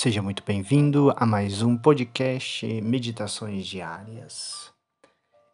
Seja 0.00 0.22
muito 0.22 0.44
bem-vindo 0.46 1.12
a 1.16 1.26
mais 1.26 1.60
um 1.60 1.76
podcast 1.76 2.64
Meditações 2.82 3.66
Diárias. 3.66 4.72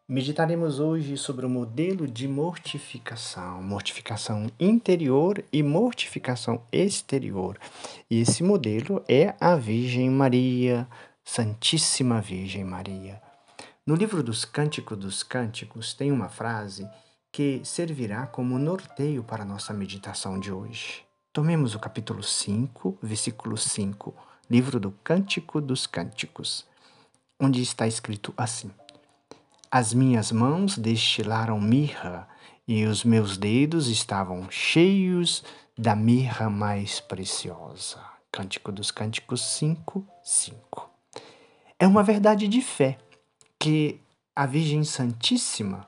Meditaremos 0.06 0.80
hoje 0.80 1.16
sobre 1.16 1.46
o 1.46 1.48
modelo 1.48 2.06
de 2.06 2.28
mortificação, 2.28 3.62
mortificação 3.62 4.50
interior 4.60 5.42
e 5.50 5.62
mortificação 5.62 6.60
exterior. 6.70 7.58
E 8.10 8.20
esse 8.20 8.42
modelo 8.42 9.02
é 9.08 9.34
a 9.40 9.56
Virgem 9.56 10.10
Maria, 10.10 10.86
Santíssima 11.24 12.20
Virgem 12.20 12.64
Maria. 12.64 13.22
No 13.86 13.94
livro 13.94 14.22
dos 14.22 14.44
Cânticos 14.44 14.98
dos 14.98 15.22
Cânticos 15.22 15.94
tem 15.94 16.12
uma 16.12 16.28
frase 16.28 16.86
que 17.32 17.62
servirá 17.64 18.26
como 18.26 18.58
norteio 18.58 19.24
para 19.24 19.42
nossa 19.42 19.72
meditação 19.72 20.38
de 20.38 20.52
hoje. 20.52 21.02
Tomemos 21.32 21.74
o 21.74 21.80
capítulo 21.80 22.22
5, 22.22 22.98
versículo 23.02 23.56
5, 23.56 24.14
livro 24.50 24.78
do 24.78 24.90
Cântico 25.02 25.60
dos 25.60 25.86
Cânticos, 25.86 26.66
onde 27.40 27.62
está 27.62 27.86
escrito 27.86 28.32
assim: 28.36 28.70
As 29.70 29.94
minhas 29.94 30.30
mãos 30.30 30.76
destilaram 30.76 31.60
mirra 31.60 32.28
e 32.66 32.84
os 32.84 33.04
meus 33.04 33.36
dedos 33.36 33.88
estavam 33.88 34.50
cheios 34.50 35.44
da 35.76 35.96
mirra 35.96 36.48
mais 36.48 37.00
preciosa. 37.00 37.98
Cântico 38.30 38.72
dos 38.72 38.90
Cânticos 38.90 39.42
5, 39.58 40.06
5. 40.22 40.90
É 41.78 41.86
uma 41.86 42.02
verdade 42.02 42.48
de 42.48 42.60
fé 42.60 42.98
que 43.58 44.00
a 44.34 44.46
Virgem 44.46 44.84
Santíssima, 44.84 45.86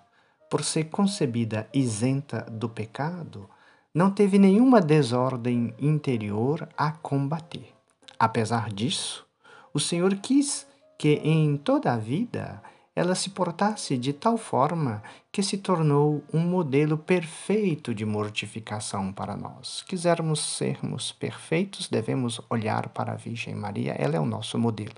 por 0.50 0.62
ser 0.62 0.84
concebida 0.84 1.68
isenta 1.74 2.42
do 2.50 2.68
pecado, 2.68 3.48
não 3.92 4.10
teve 4.10 4.38
nenhuma 4.38 4.80
desordem 4.80 5.74
interior 5.78 6.68
a 6.76 6.92
combater. 6.92 7.75
Apesar 8.18 8.72
disso, 8.72 9.26
o 9.72 9.80
Senhor 9.80 10.14
quis 10.16 10.66
que 10.98 11.20
em 11.22 11.56
toda 11.56 11.92
a 11.92 11.98
vida 11.98 12.62
ela 12.94 13.14
se 13.14 13.28
portasse 13.28 13.98
de 13.98 14.14
tal 14.14 14.38
forma 14.38 15.02
que 15.30 15.42
se 15.42 15.58
tornou 15.58 16.24
um 16.32 16.40
modelo 16.40 16.96
perfeito 16.96 17.94
de 17.94 18.06
mortificação 18.06 19.12
para 19.12 19.36
nós. 19.36 19.82
Quisermos 19.86 20.40
sermos 20.40 21.12
perfeitos, 21.12 21.88
devemos 21.90 22.40
olhar 22.48 22.88
para 22.88 23.12
a 23.12 23.16
Virgem 23.16 23.54
Maria, 23.54 23.92
ela 23.98 24.16
é 24.16 24.20
o 24.20 24.24
nosso 24.24 24.58
modelo. 24.58 24.94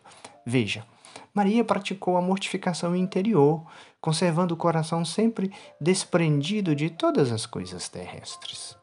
Veja, 0.46 0.86
Maria 1.34 1.64
praticou 1.64 2.16
a 2.16 2.22
mortificação 2.22 2.94
interior, 2.94 3.66
conservando 4.00 4.54
o 4.54 4.56
coração 4.56 5.04
sempre 5.04 5.52
desprendido 5.80 6.76
de 6.76 6.90
todas 6.90 7.32
as 7.32 7.46
coisas 7.46 7.88
terrestres. 7.88 8.76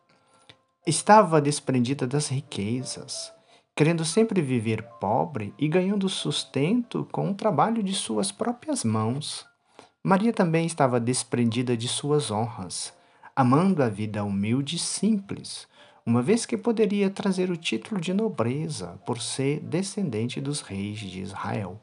Estava 0.86 1.42
desprendida 1.42 2.06
das 2.06 2.28
riquezas, 2.28 3.32
querendo 3.76 4.06
sempre 4.06 4.42
viver 4.42 4.84
pobre 5.02 5.54
e 5.60 5.68
ganhando 5.68 6.08
sustento 6.08 7.06
com 7.12 7.32
o 7.32 7.36
trabalho 7.36 7.84
de 7.84 7.94
suas 7.94 8.32
próprias 8.32 8.86
mãos. 8.86 9.46
Maria 10.02 10.32
também 10.32 10.66
estava 10.66 10.98
desprendida 10.98 11.76
de 11.76 11.88
suas 11.88 12.32
honras, 12.32 12.94
amando 13.36 13.84
a 13.84 13.90
vida 13.90 14.24
humilde 14.24 14.78
e 14.78 14.80
simples, 14.80 15.68
uma 16.06 16.22
vez 16.22 16.46
que 16.46 16.56
poderia 16.56 17.10
trazer 17.10 17.52
o 17.52 17.58
título 17.58 18.00
de 18.00 18.14
nobreza 18.14 19.00
por 19.06 19.20
ser 19.20 19.60
descendente 19.60 20.40
dos 20.40 20.62
reis 20.62 21.00
de 21.00 21.20
Israel. 21.20 21.82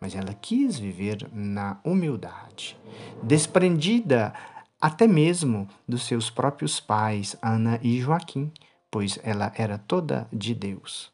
Mas 0.00 0.14
ela 0.14 0.34
quis 0.34 0.78
viver 0.78 1.28
na 1.32 1.80
humildade, 1.82 2.76
desprendida 3.22 4.32
até 4.80 5.08
mesmo 5.08 5.68
dos 5.88 6.04
seus 6.04 6.28
próprios 6.30 6.78
pais, 6.78 7.36
Ana 7.42 7.80
e 7.82 8.00
Joaquim, 8.00 8.52
pois 8.90 9.18
ela 9.22 9.52
era 9.56 9.78
toda 9.78 10.28
de 10.32 10.54
Deus. 10.54 11.11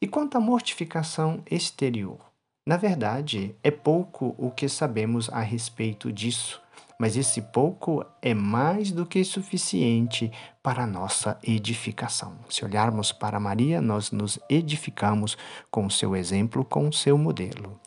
E 0.00 0.06
quanto 0.06 0.36
à 0.36 0.40
mortificação 0.40 1.42
exterior? 1.50 2.18
Na 2.66 2.76
verdade, 2.76 3.56
é 3.62 3.70
pouco 3.70 4.34
o 4.36 4.50
que 4.50 4.68
sabemos 4.68 5.30
a 5.30 5.40
respeito 5.40 6.12
disso, 6.12 6.60
mas 6.98 7.16
esse 7.16 7.40
pouco 7.40 8.04
é 8.20 8.34
mais 8.34 8.92
do 8.92 9.06
que 9.06 9.24
suficiente 9.24 10.30
para 10.62 10.82
a 10.82 10.86
nossa 10.86 11.38
edificação. 11.42 12.36
Se 12.50 12.62
olharmos 12.62 13.10
para 13.10 13.40
Maria, 13.40 13.80
nós 13.80 14.10
nos 14.10 14.38
edificamos 14.50 15.38
com 15.70 15.86
o 15.86 15.90
seu 15.90 16.14
exemplo, 16.14 16.62
com 16.62 16.88
o 16.88 16.92
seu 16.92 17.16
modelo. 17.16 17.80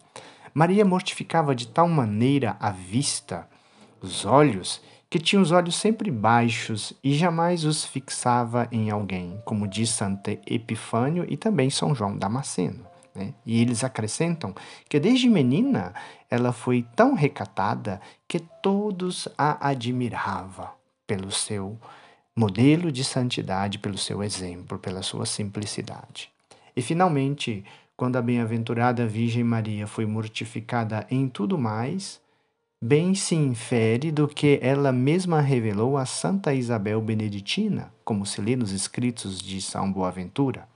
Maria 0.51 0.83
mortificava 0.83 1.53
de 1.53 1.67
tal 1.67 1.87
maneira 1.87 2.57
a 2.59 2.71
vista, 2.71 3.47
os 4.01 4.25
olhos, 4.25 4.81
que 5.09 5.17
tinha 5.17 5.41
os 5.41 5.51
olhos 5.51 5.75
sempre 5.75 6.11
baixos 6.11 6.93
e 7.03 7.15
jamais 7.15 7.65
os 7.65 7.83
fixava 7.83 8.67
em 8.71 8.91
alguém, 8.91 9.41
como 9.43 9.67
diz 9.67 9.89
Santo 9.89 10.29
Epifânio 10.45 11.25
e 11.27 11.35
também 11.35 11.69
São 11.69 11.95
João 11.95 12.15
Damasceno. 12.15 12.85
Né? 13.15 13.33
E 13.43 13.59
eles 13.59 13.83
acrescentam 13.83 14.53
que 14.87 14.99
desde 14.99 15.27
menina 15.27 15.93
ela 16.29 16.51
foi 16.51 16.85
tão 16.95 17.15
recatada 17.15 17.99
que 18.27 18.39
todos 18.39 19.27
a 19.35 19.69
admiravam 19.69 20.69
pelo 21.07 21.31
seu 21.31 21.79
modelo 22.35 22.91
de 22.91 23.03
santidade, 23.03 23.79
pelo 23.79 23.97
seu 23.97 24.21
exemplo, 24.21 24.77
pela 24.77 25.01
sua 25.01 25.25
simplicidade. 25.25 26.31
E 26.75 26.81
finalmente, 26.83 27.65
quando 27.97 28.15
a 28.15 28.21
bem-aventurada 28.21 29.07
Virgem 29.07 29.43
Maria 29.43 29.87
foi 29.87 30.05
mortificada 30.05 31.05
em 31.09 31.27
tudo 31.27 31.57
mais, 31.57 32.21
bem 32.81 33.13
se 33.13 33.35
infere 33.35 34.09
do 34.09 34.27
que 34.27 34.57
ela 34.61 34.91
mesma 34.91 35.41
revelou 35.41 35.97
a 35.97 36.05
Santa 36.05 36.53
Isabel 36.53 37.01
Beneditina, 37.01 37.93
como 38.05 38.25
se 38.25 38.39
lê 38.39 38.55
nos 38.55 38.71
escritos 38.71 39.39
de 39.39 39.61
São 39.61 39.91
Boaventura. 39.91 40.67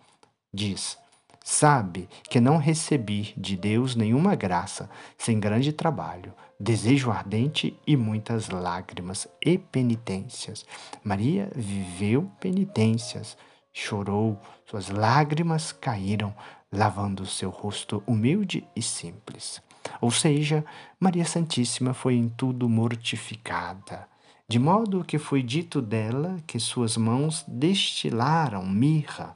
Diz: 0.54 0.98
Sabe 1.44 2.10
que 2.30 2.42
não 2.42 2.58
recebi 2.58 3.34
de 3.38 3.56
Deus 3.56 3.96
nenhuma 3.96 4.36
graça 4.36 4.90
sem 5.18 5.40
grande 5.40 5.72
trabalho, 5.72 6.34
desejo 6.60 7.10
ardente 7.10 7.80
e 7.88 7.96
muitas 7.96 8.50
lágrimas 8.50 9.28
e 9.42 9.58
penitências. 9.58 10.66
Maria 11.04 11.50
viveu 11.56 12.30
penitências, 12.40 13.38
chorou, 13.72 14.40
suas 14.66 14.90
lágrimas 14.90 15.72
caíram, 15.72 16.34
lavando 16.70 17.26
seu 17.26 17.50
rosto 17.50 18.04
humilde 18.06 18.68
e 18.76 18.82
simples. 18.82 19.62
Ou 20.02 20.12
seja, 20.12 20.66
Maria 21.00 21.26
Santíssima 21.26 21.94
foi 21.94 22.16
em 22.16 22.30
tudo 22.30 22.70
mortificada, 22.70 24.08
de 24.48 24.60
modo 24.60 25.04
que 25.04 25.18
foi 25.18 25.42
dito 25.42 25.82
dela 25.82 26.38
que 26.46 26.60
suas 26.60 26.98
mãos 26.98 27.44
destilaram 27.48 28.66
mirra, 28.66 29.36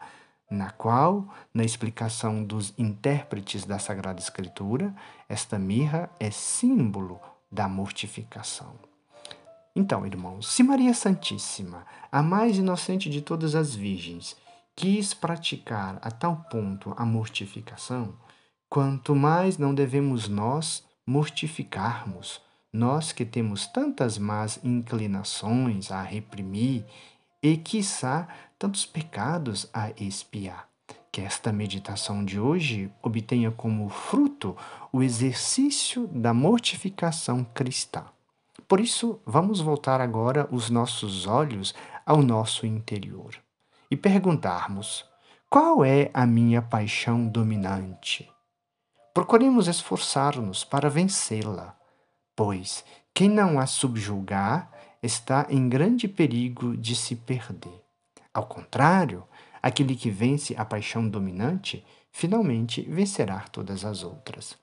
na 0.50 0.70
qual, 0.70 1.28
na 1.54 1.64
explicação 1.64 2.44
dos 2.44 2.74
intérpretes 2.78 3.66
da 3.66 3.80
Sagrada 3.80 4.20
Escritura, 4.20 4.96
esta 5.28 5.58
mirra 5.58 6.10
é 6.20 6.32
símbolo 6.32 7.20
da 7.52 7.68
mortificação. 7.68 8.76
Então, 9.76 10.06
irmãos, 10.06 10.48
se 10.48 10.64
Maria 10.64 10.94
Santíssima, 10.94 11.86
a 12.12 12.22
mais 12.24 12.58
inocente 12.58 13.10
de 13.10 13.22
todas 13.22 13.56
as 13.56 13.76
virgens, 13.76 14.36
quis 14.76 15.14
praticar 15.14 16.00
a 16.02 16.12
tal 16.12 16.46
ponto 16.50 16.94
a 16.98 17.06
mortificação, 17.06 18.14
Quanto 18.70 19.16
mais 19.16 19.58
não 19.58 19.74
devemos 19.74 20.28
nós 20.28 20.84
mortificarmos, 21.06 22.42
nós 22.72 23.14
que 23.14 23.24
temos 23.24 23.66
tantas 23.66 24.18
más 24.18 24.60
inclinações 24.62 25.90
a 25.90 26.02
reprimir 26.02 26.86
e, 27.42 27.56
quiçá, 27.56 28.28
tantos 28.60 28.86
pecados 28.86 29.70
a 29.74 29.92
expiar. 29.92 30.68
Que 31.12 31.22
esta 31.22 31.52
meditação 31.52 32.26
de 32.26 32.40
hoje 32.40 32.92
obtenha 33.02 33.52
como 33.52 33.88
fruto 33.88 34.56
o 34.92 35.02
exercício 35.02 36.06
da 36.08 36.34
mortificação 36.34 37.46
cristã. 37.46 38.04
Por 38.68 38.82
isso, 38.82 39.20
vamos 39.26 39.62
voltar 39.62 40.02
agora 40.02 40.48
os 40.52 40.70
nossos 40.70 41.26
olhos 41.26 41.74
ao 42.06 42.22
nosso 42.22 42.66
interior 42.66 43.34
e 43.90 43.96
perguntarmos: 43.96 45.06
qual 45.50 45.86
é 45.86 46.12
a 46.14 46.26
minha 46.26 46.62
paixão 46.62 47.26
dominante? 47.26 48.30
Procuremos 49.18 49.68
esforçar-nos 49.68 50.64
para 50.64 50.92
vencê-la, 50.92 51.76
pois 52.36 52.86
quem 53.16 53.28
não 53.28 53.60
a 53.60 53.66
subjugar 53.66 54.72
está 55.02 55.48
em 55.50 55.68
grande 55.68 56.08
perigo 56.08 56.78
de 56.78 56.96
se 56.96 57.16
perder. 57.16 57.82
Ao 58.32 58.46
contrário, 58.46 59.24
aquele 59.60 59.96
que 59.96 60.12
vence 60.12 60.54
a 60.56 60.64
paixão 60.64 61.10
dominante 61.10 61.84
finalmente 62.12 62.84
vencerá 62.84 63.40
todas 63.52 63.84
as 63.84 64.04
outras. 64.04 64.56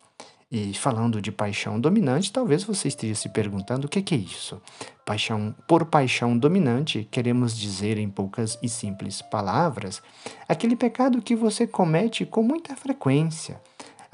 E 0.48 0.72
falando 0.72 1.20
de 1.20 1.32
paixão 1.32 1.80
dominante, 1.80 2.32
talvez 2.32 2.62
você 2.62 2.86
esteja 2.86 3.16
se 3.16 3.30
perguntando 3.30 3.88
o 3.88 3.90
que 3.90 4.14
é 4.14 4.16
isso. 4.16 4.62
Paixão 5.04 5.52
por 5.66 5.84
paixão 5.86 6.38
dominante, 6.38 7.08
queremos 7.10 7.58
dizer 7.58 7.98
em 7.98 8.08
poucas 8.08 8.56
e 8.62 8.68
simples 8.68 9.20
palavras, 9.20 10.00
aquele 10.48 10.76
pecado 10.76 11.20
que 11.20 11.34
você 11.34 11.66
comete 11.66 12.24
com 12.24 12.44
muita 12.44 12.76
frequência, 12.76 13.60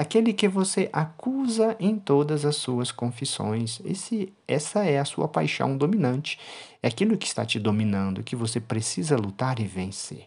aquele 0.00 0.32
que 0.32 0.48
você 0.48 0.88
acusa 0.94 1.76
em 1.78 1.98
todas 1.98 2.46
as 2.46 2.56
suas 2.56 2.90
confissões. 2.90 3.82
Esse, 3.84 4.32
essa 4.48 4.82
é 4.82 4.98
a 4.98 5.04
sua 5.04 5.28
paixão 5.28 5.76
dominante. 5.76 6.40
É 6.82 6.88
aquilo 6.88 7.18
que 7.18 7.26
está 7.26 7.44
te 7.44 7.60
dominando, 7.60 8.22
que 8.22 8.34
você 8.34 8.58
precisa 8.58 9.14
lutar 9.14 9.60
e 9.60 9.66
vencer. 9.66 10.26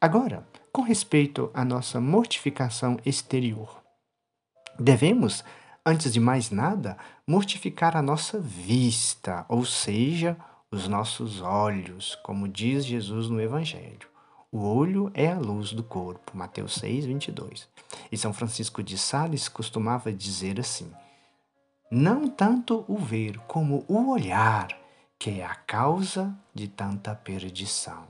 Agora, 0.00 0.44
com 0.72 0.82
respeito 0.82 1.48
à 1.54 1.64
nossa 1.64 2.00
mortificação 2.00 2.98
exterior. 3.06 3.80
Devemos, 4.76 5.44
antes 5.86 6.12
de 6.12 6.18
mais 6.18 6.50
nada, 6.50 6.98
mortificar 7.24 7.96
a 7.96 8.02
nossa 8.02 8.40
vista, 8.40 9.46
ou 9.48 9.64
seja, 9.64 10.36
os 10.72 10.88
nossos 10.88 11.40
olhos, 11.40 12.16
como 12.16 12.48
diz 12.48 12.84
Jesus 12.84 13.30
no 13.30 13.40
Evangelho. 13.40 14.08
O 14.50 14.64
olho 14.64 15.10
é 15.12 15.30
a 15.30 15.38
luz 15.38 15.72
do 15.72 15.82
corpo, 15.82 16.34
Mateus 16.34 16.76
6, 16.76 17.04
22. 17.04 17.68
E 18.10 18.16
São 18.16 18.32
Francisco 18.32 18.82
de 18.82 18.96
Sales 18.96 19.46
costumava 19.46 20.10
dizer 20.10 20.58
assim: 20.58 20.90
Não 21.90 22.30
tanto 22.30 22.82
o 22.88 22.96
ver, 22.96 23.38
como 23.40 23.84
o 23.86 24.10
olhar, 24.10 24.68
que 25.18 25.40
é 25.40 25.44
a 25.44 25.54
causa 25.54 26.34
de 26.54 26.66
tanta 26.66 27.14
perdição. 27.14 28.04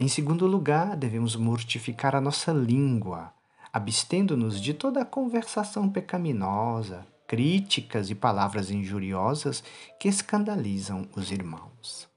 Em 0.00 0.08
segundo 0.08 0.44
lugar, 0.44 0.96
devemos 0.96 1.36
mortificar 1.36 2.16
a 2.16 2.20
nossa 2.20 2.52
língua, 2.52 3.32
abstendo-nos 3.72 4.60
de 4.60 4.74
toda 4.74 5.04
conversação 5.04 5.88
pecaminosa, 5.88 7.06
críticas 7.28 8.10
e 8.10 8.14
palavras 8.16 8.72
injuriosas 8.72 9.62
que 10.00 10.08
escandalizam 10.08 11.08
os 11.14 11.30
irmãos. 11.30 12.08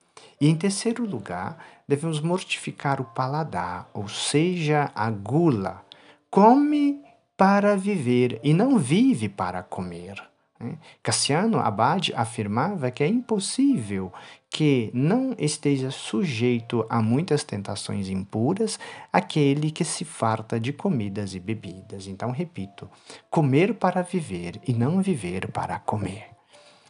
E 0.42 0.50
em 0.50 0.56
terceiro 0.56 1.06
lugar, 1.06 1.64
devemos 1.88 2.20
mortificar 2.20 3.00
o 3.00 3.06
paladar, 3.06 3.88
ou 3.94 4.08
seja, 4.08 4.92
a 4.96 5.12
gula. 5.12 5.86
Come 6.32 7.00
para 7.38 7.78
viver 7.78 8.40
e 8.44 8.52
não 8.52 8.80
vive 8.80 9.30
para 9.30 9.62
comer. 9.62 10.16
Né? 10.60 10.80
Cassiano 11.04 11.60
Abade 11.60 12.12
afirmava 12.16 12.90
que 12.90 13.04
é 13.04 13.08
impossível 13.08 14.12
que 14.50 14.90
não 14.96 15.36
esteja 15.38 15.92
sujeito 15.92 16.86
a 16.90 17.04
muitas 17.04 17.44
tentações 17.44 18.10
impuras 18.10 18.80
aquele 19.14 19.70
que 19.70 19.86
se 19.86 20.04
farta 20.04 20.60
de 20.60 20.74
comidas 20.74 21.36
e 21.36 21.40
bebidas. 21.40 22.08
Então, 22.08 22.32
repito: 22.32 22.90
comer 23.30 23.76
para 23.76 24.02
viver 24.02 24.60
e 24.68 24.74
não 24.74 25.04
viver 25.04 25.52
para 25.52 25.78
comer. 25.78 26.41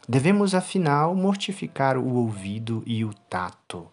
Devemos, 0.08 0.54
afinal, 0.54 1.14
mortificar 1.14 1.96
o 1.96 2.14
ouvido 2.16 2.82
e 2.84 3.04
o 3.04 3.14
tato, 3.14 3.86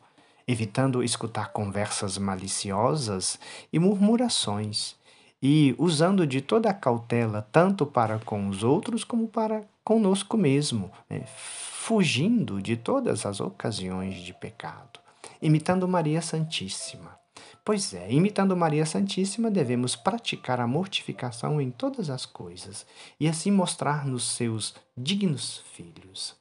evitando 0.48 1.04
escutar 1.04 1.52
conversas 1.52 2.18
maliciosas 2.18 3.40
e 3.72 3.78
murmurações 3.78 4.96
e 5.42 5.76
usando 5.78 6.26
de 6.26 6.42
toda 6.42 6.70
a 6.70 6.74
cautela, 6.74 7.48
tanto 7.52 7.86
para 7.86 8.18
com 8.20 8.48
os 8.48 8.64
outros 8.64 9.04
como 9.04 9.28
para 9.28 9.64
conosco 9.84 10.36
mesmo, 10.36 10.92
né? 11.10 11.24
fugindo 11.28 12.62
de 12.62 12.76
todas 12.76 13.26
as 13.26 13.40
ocasiões 13.40 14.16
de 14.16 14.34
pecado, 14.34 15.00
imitando 15.42 15.88
Maria 15.88 16.22
Santíssima. 16.22 17.19
Pois 17.64 17.94
é, 17.94 18.12
imitando 18.12 18.56
Maria 18.56 18.86
Santíssima, 18.86 19.52
devemos 19.52 19.96
praticar 19.96 20.60
a 20.60 20.68
mortificação 20.68 21.62
em 21.62 21.70
todas 21.70 22.10
as 22.10 22.26
coisas 22.26 22.86
e 23.20 23.28
assim 23.28 23.52
mostrar-nos 23.52 24.24
seus 24.24 24.74
dignos 24.98 25.64
filhos. 25.74 26.40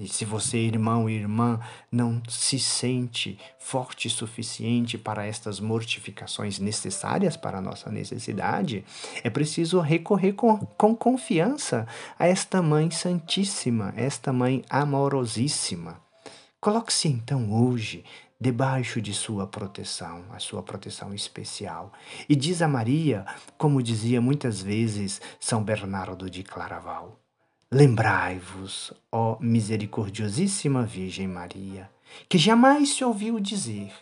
E 0.00 0.08
se 0.08 0.24
você, 0.24 0.56
irmão 0.56 1.10
e 1.10 1.14
irmã, 1.14 1.60
não 1.92 2.22
se 2.26 2.58
sente 2.58 3.38
forte 3.58 4.06
o 4.06 4.10
suficiente 4.10 4.96
para 4.96 5.26
estas 5.26 5.60
mortificações 5.60 6.58
necessárias 6.58 7.36
para 7.36 7.58
a 7.58 7.60
nossa 7.60 7.90
necessidade, 7.90 8.82
é 9.22 9.28
preciso 9.28 9.78
recorrer 9.78 10.32
com, 10.32 10.56
com 10.56 10.96
confiança 10.96 11.86
a 12.18 12.26
esta 12.26 12.62
Mãe 12.62 12.90
Santíssima, 12.90 13.92
esta 13.94 14.32
Mãe 14.32 14.64
amorosíssima. 14.70 16.00
Coloque-se 16.58 17.08
então 17.08 17.52
hoje 17.52 18.02
debaixo 18.40 19.02
de 19.02 19.12
sua 19.12 19.46
proteção, 19.46 20.24
a 20.32 20.38
sua 20.38 20.62
proteção 20.62 21.12
especial. 21.12 21.92
E 22.28 22.34
diz 22.34 22.62
a 22.62 22.68
Maria, 22.68 23.26
como 23.58 23.82
dizia 23.82 24.20
muitas 24.20 24.62
vezes 24.62 25.20
São 25.38 25.62
Bernardo 25.62 26.30
de 26.30 26.42
Claraval: 26.42 27.20
Lembrai-vos, 27.70 28.92
ó 29.12 29.36
misericordiosíssima 29.38 30.84
Virgem 30.84 31.28
Maria, 31.28 31.90
que 32.28 32.38
jamais 32.38 32.94
se 32.94 33.04
ouviu 33.04 33.38
dizer 33.38 33.92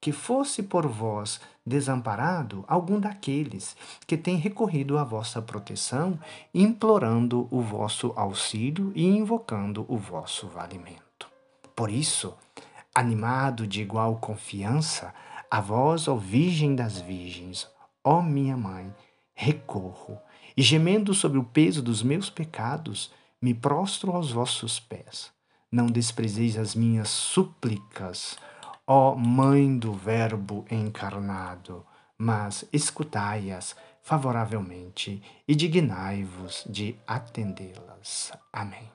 que 0.00 0.12
fosse 0.12 0.62
por 0.62 0.86
vós 0.86 1.40
desamparado 1.64 2.64
algum 2.68 3.00
daqueles 3.00 3.74
que 4.06 4.16
têm 4.16 4.36
recorrido 4.36 4.98
à 4.98 5.02
vossa 5.02 5.42
proteção, 5.42 6.18
implorando 6.54 7.48
o 7.50 7.60
vosso 7.60 8.12
auxílio 8.14 8.92
e 8.94 9.04
invocando 9.04 9.84
o 9.88 9.96
vosso 9.96 10.46
valimento. 10.46 11.28
Por 11.74 11.90
isso, 11.90 12.36
animado 12.96 13.66
de 13.66 13.82
igual 13.82 14.16
confiança, 14.16 15.12
a 15.50 15.60
vós, 15.60 16.08
ó 16.08 16.16
Virgem 16.16 16.74
das 16.74 16.98
Virgens, 16.98 17.68
ó 18.02 18.22
minha 18.22 18.56
mãe, 18.56 18.90
recorro 19.34 20.18
e 20.56 20.62
gemendo 20.62 21.12
sobre 21.12 21.38
o 21.38 21.44
peso 21.44 21.82
dos 21.82 22.02
meus 22.02 22.30
pecados, 22.30 23.12
me 23.40 23.52
prostro 23.52 24.12
aos 24.12 24.32
vossos 24.32 24.80
pés. 24.80 25.30
Não 25.70 25.88
desprezeis 25.88 26.56
as 26.56 26.74
minhas 26.74 27.10
súplicas, 27.10 28.38
ó 28.86 29.14
Mãe 29.14 29.78
do 29.78 29.92
Verbo 29.92 30.64
encarnado, 30.70 31.84
mas 32.16 32.64
escutai-as 32.72 33.76
favoravelmente 34.00 35.22
e 35.46 35.54
dignai-vos 35.54 36.64
de 36.66 36.96
atendê-las. 37.06 38.32
Amém. 38.50 38.90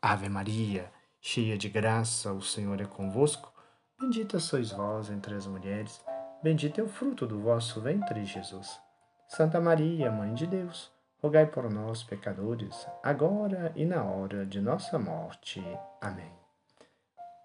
Ave 0.00 0.28
Maria, 0.28 0.90
cheia 1.24 1.56
de 1.56 1.68
graça, 1.68 2.32
o 2.32 2.42
Senhor 2.42 2.80
é 2.80 2.84
convosco. 2.84 3.52
Bendita 3.98 4.40
sois 4.40 4.72
vós 4.72 5.08
entre 5.08 5.36
as 5.36 5.46
mulheres, 5.46 6.04
bendito 6.42 6.80
é 6.80 6.84
o 6.84 6.88
fruto 6.88 7.24
do 7.24 7.40
vosso 7.40 7.80
ventre, 7.80 8.24
Jesus. 8.24 8.80
Santa 9.28 9.60
Maria, 9.60 10.10
Mãe 10.10 10.34
de 10.34 10.48
Deus, 10.48 10.90
rogai 11.22 11.46
por 11.46 11.70
nós, 11.70 12.02
pecadores, 12.02 12.88
agora 13.04 13.72
e 13.76 13.84
na 13.86 14.02
hora 14.02 14.44
de 14.44 14.60
nossa 14.60 14.98
morte. 14.98 15.62
Amém. 16.00 16.32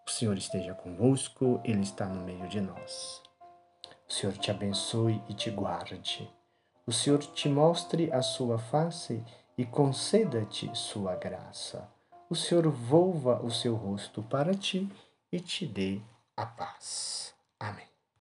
O 0.05 0.09
Senhor 0.09 0.35
esteja 0.35 0.73
convosco, 0.73 1.61
Ele 1.63 1.81
está 1.81 2.07
no 2.07 2.25
meio 2.25 2.47
de 2.47 2.59
nós. 2.59 3.21
O 4.09 4.11
Senhor 4.11 4.35
te 4.37 4.49
abençoe 4.49 5.21
e 5.29 5.35
te 5.35 5.51
guarde. 5.51 6.27
O 6.85 6.91
Senhor 6.91 7.19
te 7.19 7.47
mostre 7.47 8.11
a 8.11 8.23
sua 8.23 8.57
face 8.57 9.23
e 9.55 9.65
conceda-te 9.65 10.71
sua 10.75 11.15
graça. 11.15 11.87
O 12.29 12.35
Senhor 12.35 12.67
volva 12.69 13.41
o 13.41 13.49
seu 13.49 13.73
rosto 13.73 14.21
para 14.21 14.53
ti 14.53 14.89
e 15.31 15.39
te 15.39 15.65
dê 15.65 16.01
a 16.35 16.45
paz. 16.45 17.33
Amém. 17.57 17.96